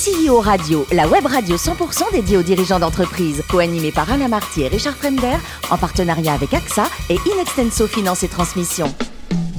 [0.00, 4.68] CEO Radio, la web radio 100% dédiée aux dirigeants d'entreprise, co-animée par Alain Marty et
[4.68, 5.36] Richard Fremder,
[5.70, 8.86] en partenariat avec AXA et Inextenso Finance et Transmission.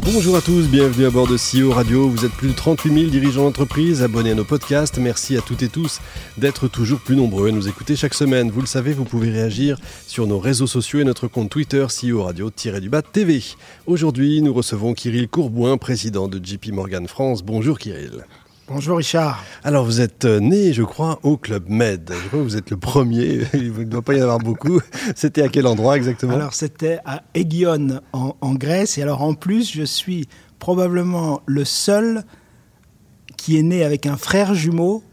[0.04, 2.10] Bonjour à tous, bienvenue à bord de CEO Radio.
[2.10, 4.98] Vous êtes plus de 38 000 dirigeants d'entreprise abonnés à nos podcasts.
[4.98, 6.00] Merci à toutes et tous
[6.40, 8.50] d'être toujours plus nombreux à nous écouter chaque semaine.
[8.50, 9.78] Vous le savez, vous pouvez réagir
[10.08, 13.44] sur nos réseaux sociaux et notre compte Twitter CEO Radio-du-bas TV.
[13.86, 17.44] Aujourd'hui, nous recevons Kirill Courbouin, président de JP Morgan France.
[17.44, 18.26] Bonjour Kirill.
[18.68, 19.44] Bonjour Richard.
[19.64, 22.10] Alors vous êtes euh, né, je crois, au Club Med.
[22.10, 24.80] Je crois que vous êtes le premier, il ne doit pas y en avoir beaucoup.
[25.16, 26.34] C'était à quel endroit exactement?
[26.34, 28.98] Alors c'était à Aegion en, en Grèce.
[28.98, 30.28] Et alors en plus, je suis
[30.60, 32.24] probablement le seul
[33.36, 35.04] qui est né avec un frère jumeau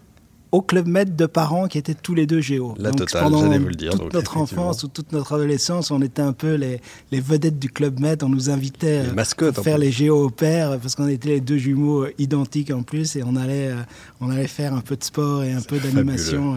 [0.53, 2.75] au Club Med de parents qui étaient tous les deux géo.
[2.79, 3.91] La totale, j'allais vous le dire.
[3.93, 6.81] Toute donc, notre enfance ou toute notre adolescence, on était un peu les,
[7.11, 8.23] les vedettes du Club Med.
[8.23, 11.41] On nous invitait Les euh, mascottes, faire les géos au père parce qu'on était les
[11.41, 13.83] deux jumeaux euh, identiques en plus et on allait, euh,
[14.21, 16.57] on allait faire un peu de sport et un peu d'animation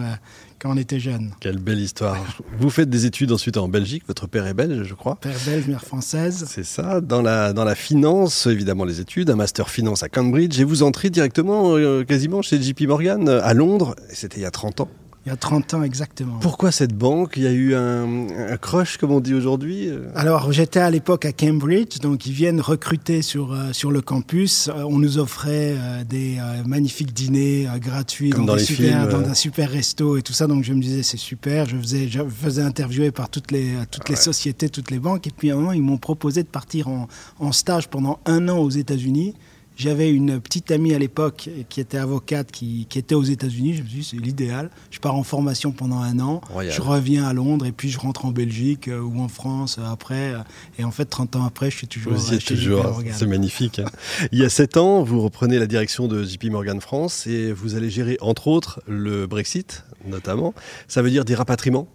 [0.62, 1.32] quand on était jeune.
[1.40, 2.24] Quelle belle histoire.
[2.60, 4.04] Vous faites des études ensuite en Belgique.
[4.06, 5.16] Votre père est belge, je crois.
[5.16, 6.46] Père belge, mère française.
[6.48, 10.60] C'est ça, dans la, dans la finance, évidemment les études, un master finance à Cambridge,
[10.60, 14.42] et vous entrez directement, euh, quasiment chez JP Morgan, euh, à Londres, et c'était il
[14.42, 14.88] y a 30 ans.
[15.24, 16.40] Il y a 30 ans exactement.
[16.40, 17.34] Pourquoi cette banque?
[17.36, 20.10] Il y a eu un, un crush, comme on dit aujourd'hui euh?
[20.16, 24.66] Alors, j'étais à l'époque à Cambridge, donc ils viennent recruter sur, euh, sur le campus.
[24.66, 29.28] Euh, on nous offrait euh, des magnifiques dîners gratuits dans des les super, films, dans
[29.28, 30.48] un super resto et tout ça.
[30.48, 31.66] Donc, je me disais, c'est super.
[31.66, 35.28] Je faisais, je faisais interviewer par toutes les, toutes les sociétés, toutes les banques.
[35.28, 37.06] Et puis, à un moment, ils m'ont proposé de partir en,
[37.38, 39.34] en stage pendant un an aux États-Unis.
[39.76, 43.74] J'avais une petite amie à l'époque qui était avocate, qui, qui était aux États-Unis.
[43.74, 44.70] Je me suis dit, c'est l'idéal.
[44.90, 46.40] Je pars en formation pendant un an.
[46.50, 46.72] Royal.
[46.74, 49.84] Je reviens à Londres et puis je rentre en Belgique euh, ou en France euh,
[49.90, 50.34] après.
[50.34, 50.38] euh,
[50.78, 52.12] et en fait, 30 ans après, je suis toujours.
[52.12, 53.78] Vous y euh, êtes toujours, c'est magnifique.
[53.78, 53.86] hein.
[54.30, 57.74] Il y a 7 ans, vous reprenez la direction de JP Morgan France, et vous
[57.74, 60.54] allez gérer, entre autres, le Brexit, notamment.
[60.88, 61.88] Ça veut dire des rapatriements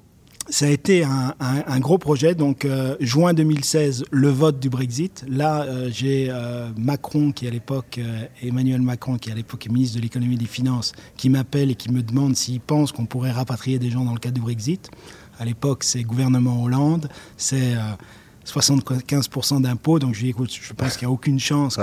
[0.50, 2.34] Ça a été un, un- un gros projet.
[2.34, 5.26] Donc, euh, juin 2016, le vote du Brexit.
[5.28, 9.70] Là, euh, j'ai euh, Macron, qui à l'époque, euh, Emmanuel Macron, qui à l'époque est
[9.70, 13.06] ministre de l'économie et des finances, qui m'appelle et qui me demande s'il pense qu'on
[13.06, 14.90] pourrait rapatrier des gens dans le cadre du Brexit.
[15.38, 17.80] À l'époque, c'est gouvernement Hollande, c'est euh,
[18.48, 20.00] 75% d'impôts.
[20.00, 21.78] Donc, je lui dis, écoute, je pense qu'il n'y a aucune chance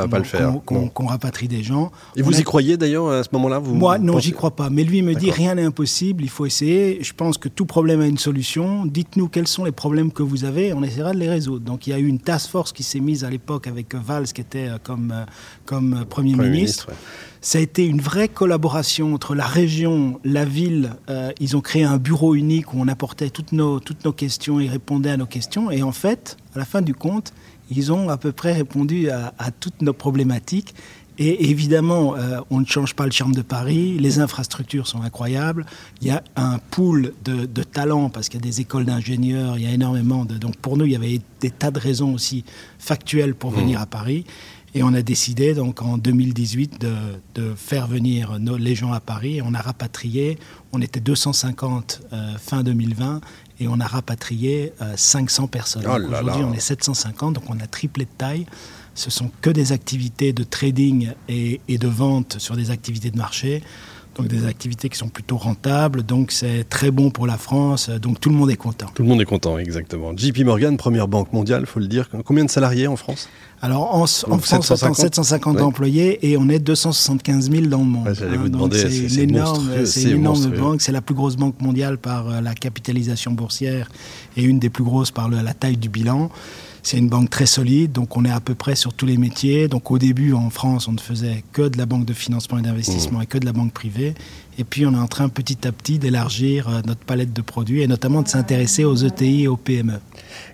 [0.65, 1.93] qu'on rapatrie des gens.
[2.17, 4.51] Et On vous a- y croyez d'ailleurs à ce moment-là moi, non, pensez- j'y crois
[4.57, 4.71] pas.
[4.71, 6.99] Mais lui me dit rien n'est impossible, il faut essayer.
[7.03, 8.87] Je pense que tout problème a une solution.
[8.87, 11.65] Dites-nous quels sont les problèmes que vous avez, on essaiera de les résoudre.
[11.65, 14.27] Donc il y a eu une task force qui s'est mise à l'époque avec Valls
[14.27, 15.25] qui était euh, comme, euh,
[15.67, 16.51] comme euh, Premier, Premier ministre.
[16.51, 16.95] ministre, ouais.
[17.45, 20.95] Ça a été une vraie collaboration entre la région, la ville.
[21.11, 24.61] Euh, ils ont créé un bureau unique où on apportait toutes nos, toutes nos questions,
[24.61, 25.71] ils répondaient à nos questions.
[25.71, 27.35] Et en fait, à la fin du compte,
[27.71, 30.75] ils ont à peu près répondu à, à toutes nos problématiques.
[31.19, 33.99] Et évidemment, euh, on ne change pas le charme de Paris.
[33.99, 35.67] Les infrastructures sont incroyables.
[36.01, 39.59] Il y a un pool de, de talents parce qu'il y a des écoles d'ingénieurs.
[39.59, 40.39] Il y a énormément de.
[40.39, 42.43] Donc pour nous, il y avait des tas de raisons aussi
[42.79, 44.25] factuelles pour venir à Paris.
[44.77, 46.95] Et on a décidé donc en 2018 de,
[47.37, 49.37] de faire venir nos, les gens à Paris.
[49.37, 50.39] Et on a rapatrié.
[50.73, 53.21] On était 250 euh, fin 2020
[53.61, 55.85] et on a rapatrié euh, 500 personnes.
[55.87, 58.47] Oh Aujourd'hui, on est 750, donc on a triplé de taille.
[58.97, 63.19] Ce sont que des activités de trading et, et de vente sur des activités de
[63.19, 63.63] marché.
[64.17, 66.03] Donc des activités qui sont plutôt rentables.
[66.05, 67.91] Donc c'est très bon pour la France.
[67.91, 68.87] Donc tout le monde est content.
[68.95, 70.17] Tout le monde est content, exactement.
[70.17, 72.09] JP Morgan, première banque mondiale, faut le dire.
[72.25, 73.29] Combien de salariés en France?
[73.61, 75.63] Alors en, France, on 750, 750 ouais.
[75.63, 78.07] employés et on est 275 000 dans le monde.
[78.07, 80.83] Ouais, j'allais vous donc demander, c'est- une énorme, c'est une énorme banque.
[80.83, 83.89] C'est la plus grosse banque mondiale par euh, la capitalisation boursière
[84.37, 86.31] et une des plus grosses par la taille du bilan.
[86.85, 89.69] C'est une banque très solide, donc on est à peu près sur tous les métiers.
[89.69, 92.63] Donc au début, en France, on ne faisait que de la banque de financement et
[92.63, 93.23] d'investissement Mmh.
[93.23, 94.15] et que de la banque privée.
[94.59, 97.83] Et puis on est en train petit à petit d'élargir euh, notre palette de produits
[97.83, 99.99] et notamment de s'intéresser aux ETI et aux PME.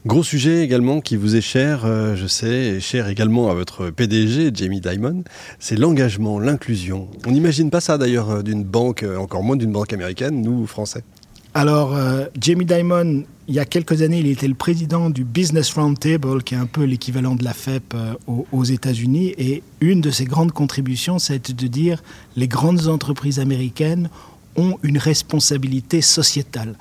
[0.07, 3.91] Gros sujet également qui vous est cher, euh, je sais, et cher également à votre
[3.91, 5.25] PDG, Jamie Dimon,
[5.59, 7.09] c'est l'engagement, l'inclusion.
[7.27, 11.05] On n'imagine pas ça d'ailleurs euh, d'une banque, encore moins d'une banque américaine, nous, Français.
[11.53, 15.73] Alors, euh, Jamie Dimon, il y a quelques années, il était le président du Business
[15.73, 19.35] Roundtable, qui est un peu l'équivalent de la FEP euh, aux, aux États-Unis.
[19.37, 22.03] Et une de ses grandes contributions, c'est de dire
[22.37, 24.11] les grandes entreprises américaines
[24.57, 26.77] ont une responsabilité sociétale.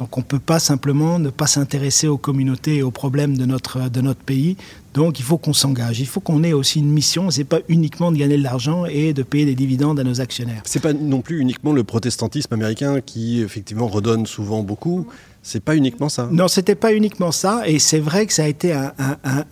[0.00, 3.44] Donc on ne peut pas simplement ne pas s'intéresser aux communautés et aux problèmes de
[3.44, 4.56] notre, de notre pays.
[4.94, 6.00] Donc il faut qu'on s'engage.
[6.00, 7.30] Il faut qu'on ait aussi une mission.
[7.30, 10.22] Ce n'est pas uniquement de gagner de l'argent et de payer des dividendes à nos
[10.22, 10.62] actionnaires.
[10.64, 15.06] C'est pas non plus uniquement le protestantisme américain qui effectivement redonne souvent beaucoup.
[15.42, 16.28] c'est pas uniquement ça.
[16.30, 18.92] Non, c'était pas uniquement ça, et c'est vrai que ça a été un,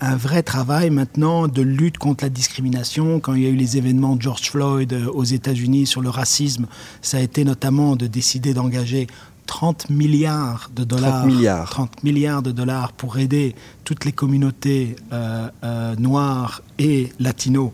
[0.01, 3.21] un, vrai travail maintenant de lutte contre la discrimination.
[3.21, 6.11] Quand il y a eu les événements de George Floyd euh, aux États-Unis sur le
[6.11, 6.67] racisme,
[7.01, 9.07] ça a été notamment de décider d'engager
[9.49, 11.71] 30 milliards de dollars, 30 milliards.
[11.71, 17.73] 30 milliards de dollars pour aider toutes les communautés euh, euh, noires et latinos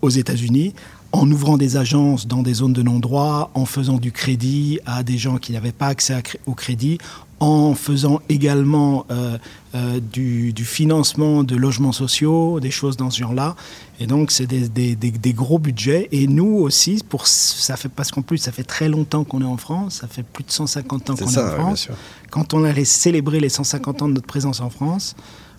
[0.00, 0.74] aux États-Unis
[1.12, 5.18] en ouvrant des agences dans des zones de non-droit, en faisant du crédit à des
[5.18, 6.98] gens qui n'avaient pas accès au crédit,
[7.40, 9.38] en faisant également euh,
[9.74, 13.56] euh, du, financement de logements sociaux, des choses dans ce genre-là.
[13.98, 16.08] Et donc, c'est des, gros budgets.
[16.12, 19.46] Et nous aussi, pour, ça fait, parce qu'en plus, ça fait très longtemps qu'on est
[19.46, 21.88] en France, ça fait plus de 150 ans qu'on est, en France.
[22.30, 25.16] Quand on allait célébrer les 150 ans de notre présence en France,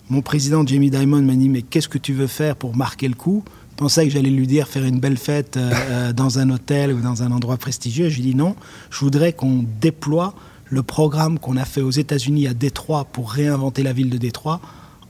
[0.08, 3.14] mon président Jamie Dimon m'a dit Mais qu'est-ce que tu veux faire pour marquer le
[3.14, 3.42] coup?
[3.76, 7.22] Pensais que j'allais lui dire faire une belle fête euh, dans un hôtel ou dans
[7.22, 8.08] un endroit prestigieux.
[8.08, 8.54] Je lui dis non,
[8.90, 10.34] je voudrais qu'on déploie
[10.72, 14.58] le programme qu'on a fait aux États-Unis à Détroit pour réinventer la ville de Détroit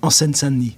[0.03, 0.75] en Seine-Saint-Denis.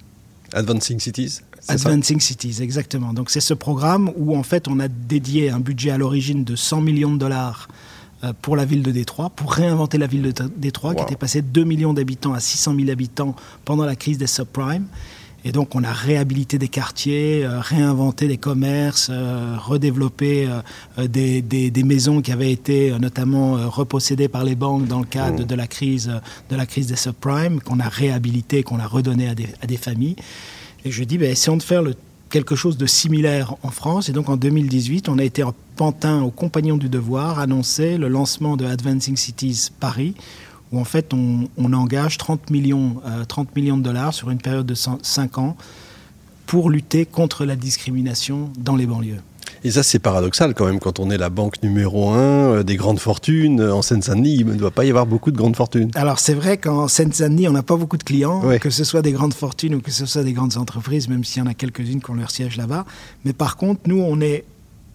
[0.53, 3.15] Advancing Cities Advancing Cities, exactement.
[3.15, 6.55] Donc c'est ce programme où en fait on a dédié un budget à l'origine de
[6.55, 7.69] 100 millions de dollars
[8.25, 11.41] euh, pour la ville de Détroit, pour réinventer la ville de Détroit, qui était passée
[11.41, 13.35] de 2 millions d'habitants à 600 000 habitants
[13.65, 14.87] pendant la crise des subprimes.
[15.47, 20.49] Et donc, on a réhabilité des quartiers, euh, réinventé des commerces, euh, redéveloppé
[20.99, 25.43] euh, des, des, maisons qui avaient été notamment repossédées par les banques dans le cadre
[25.43, 25.47] mmh.
[25.47, 26.11] de la crise,
[26.49, 29.77] de la crise des subprimes, qu'on a réhabilité, qu'on a redonné à des, à des,
[29.77, 30.17] familles.
[30.87, 31.95] Et je dis, ben, essayons de faire le,
[32.31, 34.09] quelque chose de similaire en France.
[34.09, 38.09] Et donc, en 2018, on a été en pantin aux Compagnons du Devoir, annoncé le
[38.09, 40.15] lancement de Advancing Cities Paris,
[40.75, 42.97] où en fait on, engage 30 millions,
[43.29, 45.57] 30 euh, millions de dollars sur une période de 5 ans
[46.47, 49.21] pour lutter contre la discrimination dans les banlieues.
[49.63, 52.77] Et ça, c'est paradoxal quand même, quand on est la banque numéro un euh, des
[52.77, 53.63] grandes fortunes.
[53.63, 55.91] En Seine-Saint-Denis, il ne doit pas y avoir beaucoup de grandes fortunes.
[55.95, 59.13] Alors, c'est vrai qu'en Seine-Saint-Denis, on n'a pas beaucoup de clients, que ce soit des
[59.13, 62.03] grandes fortunes ou que ce soit des grandes entreprises, même s'il y en a quelques-unes
[62.03, 62.85] qui ont leur siège là-bas.
[63.25, 64.45] Mais par contre, nous, on est,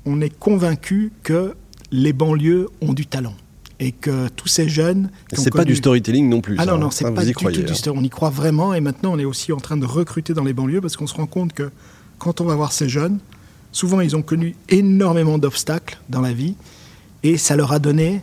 [0.05, 1.55] on est convaincus que
[1.91, 3.33] les banlieues ont du talent
[3.79, 5.09] et que tous ces jeunes.
[5.33, 6.55] C'est pas du storytelling non plus.
[6.57, 7.97] Ah non, non, c'est pas du tout du storytelling.
[7.97, 10.53] On y croit vraiment et maintenant on est aussi en train de recruter dans les
[10.53, 11.71] banlieues parce qu'on se rend compte que
[12.17, 13.19] quand on va voir ces jeunes,
[13.71, 16.55] souvent ils ont connu énormément d'obstacles dans la vie
[17.23, 18.21] et ça leur a donné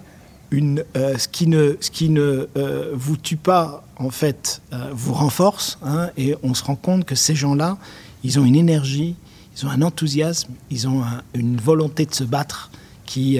[0.51, 4.91] une, euh, ce qui ne, ce qui ne euh, vous tue pas, en fait, euh,
[4.93, 5.79] vous renforce.
[5.83, 7.79] Hein, et on se rend compte que ces gens-là,
[8.25, 9.17] ils ont une énergie,
[9.57, 11.03] ils ont un enthousiasme, ils ont
[11.35, 12.71] une volonté de se battre
[13.07, 13.39] qui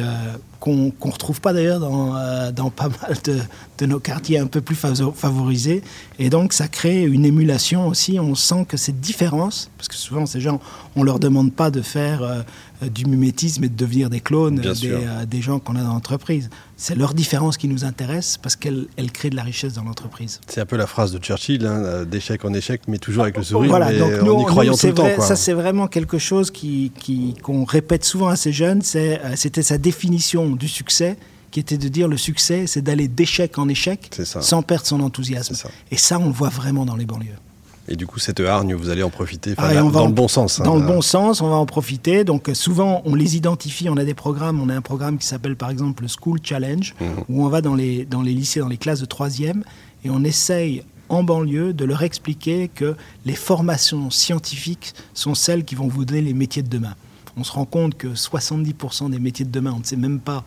[0.61, 4.61] qu'on ne retrouve pas d'ailleurs dans, euh, dans, pas mal de, nos quartiers un peu
[4.61, 5.83] plus favorisés.
[6.19, 8.19] Et donc ça crée une émulation aussi.
[8.19, 10.61] On sent que cette différence, parce que souvent ces gens,
[10.95, 12.43] on ne leur demande pas de faire euh,
[12.83, 16.51] du mimétisme et de devenir des clones des, euh, des, gens qu'on a dans l'entreprise.
[16.77, 20.41] C'est leur différence qui nous intéresse parce qu'elle elle crée de la richesse dans l'entreprise.
[20.49, 23.43] C'est un peu la phrase de Churchill, hein, d'échec en échec, mais toujours avec le
[23.43, 25.21] sourire, voilà, mais donc nous, en y croyant tout le temps.
[25.21, 29.79] Ça c'est vraiment quelque chose qu'on qui, qu'on répète souvent à ces jeunes, c'était sa
[29.79, 31.17] définition du succès
[31.51, 35.55] qui était de dire le succès, c'est d'aller d'échec en échec sans perdre son enthousiasme.
[35.91, 37.39] Et ça, on le voit vraiment dans les banlieues.
[37.89, 40.61] Et du coup, cette hargne, vous allez en profiter ah, dans le bon sens.
[40.61, 42.25] Hein, dans le bon sens, on va en profiter.
[42.25, 44.61] Donc souvent, on les identifie, on a des programmes.
[44.61, 47.09] On a un programme qui s'appelle par exemple le School Challenge, mhm.
[47.29, 49.63] où on va dans les, dans les lycées, dans les classes de troisième,
[50.05, 55.77] et on essaye en banlieue de leur expliquer que les formations scientifiques sont celles qui
[55.77, 56.95] vont vous donner les métiers de demain
[57.37, 60.45] on se rend compte que 70% des métiers de demain, on ne sait même pas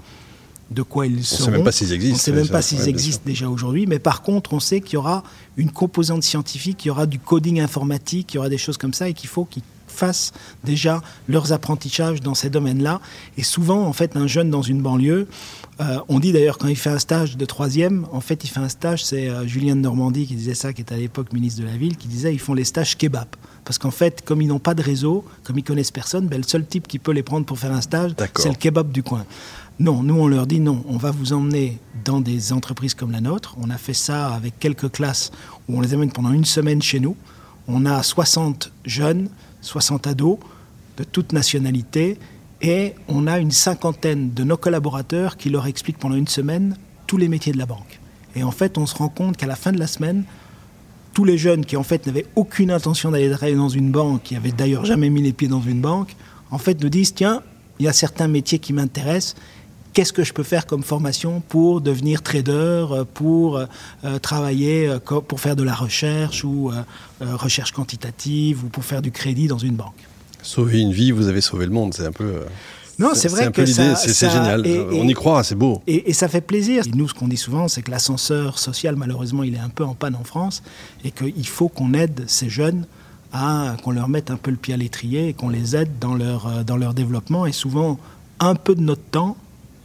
[0.72, 1.44] de quoi ils seront.
[1.44, 2.14] On ne sait même pas s'ils existent.
[2.14, 3.88] On ne sait même pas s'ils existent déjà aujourd'hui.
[3.88, 5.24] Mais par contre, on sait qu'il y aura
[5.58, 8.94] une composante scientifique, qu'il y aura du coding informatique, qu'il y aura des choses comme
[8.94, 10.32] ça et qu'il faut qu'ils fassent
[10.64, 13.02] déjà leurs apprentissages dans ces domaines-là.
[13.38, 15.28] Et souvent, en fait, un jeune dans une banlieue,
[15.82, 18.60] euh, on dit d'ailleurs quand il fait un stage de troisième, en fait, il fait
[18.60, 21.62] un stage, c'est euh, Julien de Normandie qui disait ça, qui était à l'époque ministre
[21.62, 23.28] de la Ville, qui disait ils font les stages kebab.
[23.66, 26.48] Parce qu'en fait, comme ils n'ont pas de réseau, comme ils connaissent personne, ben, le
[26.48, 29.26] seul type qui peut les prendre pour faire un stage, c'est le kebab du coin.
[29.80, 33.22] Non, nous on leur dit non, on va vous emmener dans des entreprises comme la
[33.22, 33.56] nôtre.
[33.62, 35.32] On a fait ça avec quelques classes
[35.70, 37.16] où on les amène pendant une semaine chez nous.
[37.70, 39.30] On a 60 jeunes,
[39.62, 40.38] 60 ados
[40.98, 42.18] de toute nationalité
[42.62, 46.76] et on a une cinquantaine de nos collaborateurs qui leur expliquent pendant une semaine
[47.08, 48.02] tous les métiers de la banque.
[48.36, 50.26] Et en fait, on se rend compte qu'à la fin de la semaine,
[51.14, 54.36] tous les jeunes qui en fait n'avaient aucune intention d'aller travailler dans une banque, qui
[54.36, 56.18] avaient d'ailleurs jamais mis les pieds dans une banque,
[56.52, 57.44] en fait nous disent tiens,
[57.80, 59.36] il y a certains métiers qui m'intéressent.
[59.94, 63.66] Qu'est-ce que je peux faire comme formation pour devenir trader, pour euh,
[64.22, 69.12] travailler, euh, pour faire de la recherche ou euh, recherche quantitative ou pour faire du
[69.12, 69.96] crédit dans une banque?
[70.42, 72.42] Sauver une vie, vous avez sauvé le monde, c'est un peu.
[73.00, 74.66] Non, c'est vrai un peu que c'est génial.
[74.68, 75.82] et- On y croit, c'est beau.
[75.88, 76.84] Et, et ça fait plaisir.
[76.94, 79.96] Nous, ce qu'on dit souvent, c'est que l'ascenseur social, malheureusement, il est un peu en
[79.96, 80.62] panne en France
[81.04, 82.86] et qu'il faut qu'on aide ces jeunes
[83.32, 86.14] à qu'on leur mette un peu le pied à l'étrier et qu'on les aide dans
[86.14, 87.46] leur, euh, dans leur développement.
[87.46, 87.98] Et souvent,
[88.40, 89.38] un peu de notre temps,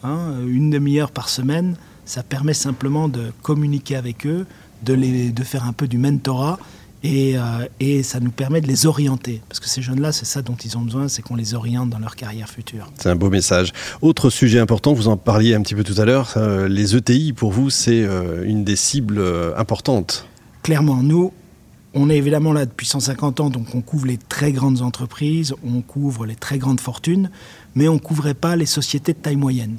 [0.05, 4.47] hein, une demi-heure par semaine, ça permet simplement de communiquer avec eux,
[4.83, 6.59] de, les, de faire un peu du mentorat.
[7.07, 9.43] Et, euh, et ça nous permet de les orienter.
[9.51, 11.99] Parce que ces jeunes-là, c'est ça dont ils ont besoin, c'est qu'on les oriente dans
[11.99, 12.91] leur carrière future.
[12.99, 13.73] C'est un beau message.
[14.01, 17.35] Autre sujet important, vous en parliez un petit peu tout à l'heure, euh, les ETI,
[17.35, 20.27] pour vous, c'est euh, une des cibles euh, importantes.
[20.63, 21.31] clairement, nous,
[21.93, 25.81] on est évidemment là depuis 150 ans, donc on couvre les très grandes entreprises, on
[25.81, 27.31] couvre les très grandes fortunes,
[27.75, 29.77] mais on ne couvrait pas les sociétés de taille moyenne.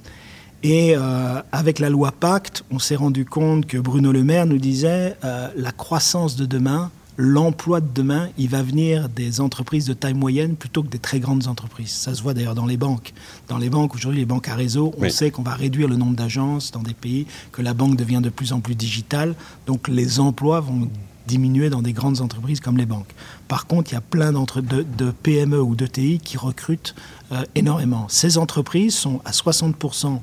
[0.64, 4.58] Et euh, avec la loi Pacte, on s'est rendu compte que Bruno Le Maire nous
[4.58, 9.94] disait euh, la croissance de demain, l'emploi de demain, il va venir des entreprises de
[9.94, 11.92] taille moyenne plutôt que des très grandes entreprises.
[11.92, 13.14] Ça se voit d'ailleurs dans les banques.
[13.48, 15.12] Dans les banques, aujourd'hui, les banques à réseau, on Oui.
[15.12, 18.30] sait qu'on va réduire le nombre d'agences dans des pays, que la banque devient de
[18.30, 19.36] plus en plus digitale.
[19.68, 20.90] Donc les emplois vont
[21.28, 23.14] diminuer dans des grandes entreprises comme les banques.
[23.48, 26.96] Par contre, il y a plein de, PME ou d'ETI qui recrutent
[27.32, 28.08] euh, énormément.
[28.10, 30.20] Ces entreprises sont à 60%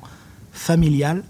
[0.51, 1.23] familiales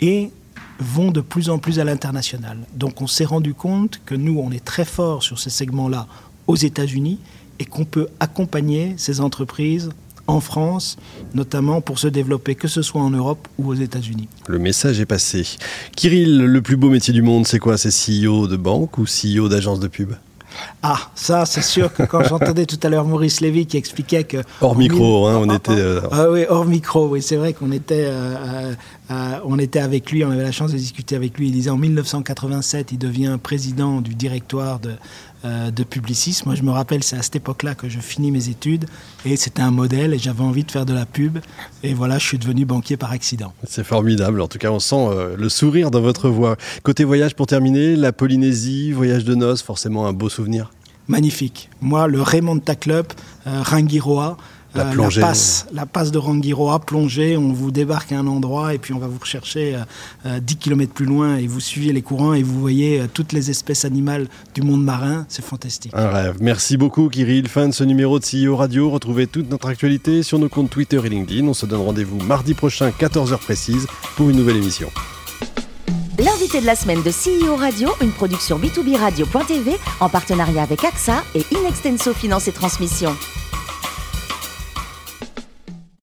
[0.00, 0.30] et
[0.78, 2.58] vont de plus en plus à l'international.
[2.74, 6.06] Donc on s'est rendu compte que nous, on est très fort sur ces segments-là
[6.46, 7.18] aux États-Unis
[7.58, 9.90] et qu'on peut accompagner ces entreprises
[10.26, 10.96] en France,
[11.34, 14.28] notamment pour se développer, que ce soit en Europe ou aux États-Unis.
[14.46, 15.46] Le message est passé.
[15.96, 17.78] Kirill, le plus beau métier du monde, c'est quoi?
[17.78, 20.12] C'est CEO de banque ou CEO d'agence de pub?
[20.82, 24.38] Ah, ça, c'est sûr que quand j'entendais tout à l'heure Maurice Lévy qui expliquait que...
[24.60, 27.52] Hors micro, hein, on Ah, était, ah, euh, ah oui, hors micro, oui, c'est vrai
[27.52, 28.74] qu'on était, euh, euh,
[29.10, 31.48] euh, on était avec lui, on avait la chance de discuter avec lui.
[31.48, 34.92] Il disait en 1987, il devient président du directoire de,
[35.46, 36.42] euh, de Publicis.
[36.44, 38.86] Moi, je me rappelle, c'est à cette époque-là que je finis mes études
[39.24, 41.38] et c'était un modèle et j'avais envie de faire de la pub.
[41.82, 43.52] Et voilà, je suis devenu banquier par accident.
[43.66, 44.40] C'est formidable.
[44.40, 46.56] En tout cas, on sent euh, le sourire dans votre voix.
[46.82, 50.72] Côté voyage, pour terminer, la Polynésie, voyage de noces, forcément un beau souvenir.
[51.08, 51.70] Magnifique.
[51.80, 53.06] Moi, le Raymond Club,
[53.46, 54.36] euh, Rangiroa,
[54.76, 55.20] La euh, plongée.
[55.20, 58.98] passe, la passe de Rangiroa, plongée, on vous débarque à un endroit et puis on
[58.98, 59.78] va vous rechercher euh,
[60.26, 63.32] euh, 10 km plus loin et vous suivez les courants et vous voyez euh, toutes
[63.32, 65.24] les espèces animales du monde marin.
[65.28, 65.92] C'est fantastique.
[65.94, 66.36] Un rêve.
[66.40, 67.48] Merci beaucoup, Kirill.
[67.48, 68.90] Fin de ce numéro de CEO Radio.
[68.90, 71.46] Retrouvez toute notre actualité sur nos comptes Twitter et LinkedIn.
[71.46, 74.90] On se donne rendez-vous mardi prochain, 14h précise, pour une nouvelle émission.
[76.18, 81.22] L'invité de la semaine de CEO Radio, une production B2B Radio.tv en partenariat avec AXA
[81.34, 83.14] et Inextenso Finance et Transmission.